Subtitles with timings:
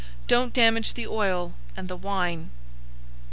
[0.25, 2.49] Don't damage the oil and the wine!"